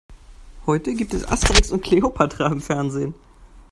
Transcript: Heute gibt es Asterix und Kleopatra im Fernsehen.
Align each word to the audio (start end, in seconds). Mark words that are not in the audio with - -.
Heute 0.65 0.95
gibt 0.95 1.13
es 1.13 1.27
Asterix 1.31 1.69
und 1.71 1.83
Kleopatra 1.83 2.47
im 2.47 2.59
Fernsehen. 2.59 3.13